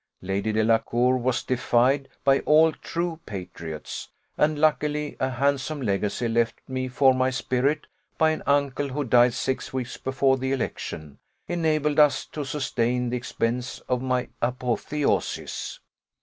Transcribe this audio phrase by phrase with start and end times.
[0.23, 6.87] Lady Delacour was deified by all true patriots; and, luckily, a handsome legacy left me
[6.87, 7.85] for my spirit,
[8.17, 13.17] by an uncle who died six weeks before the election, enabled us to sustain the
[13.17, 15.79] expense of my apotheosis.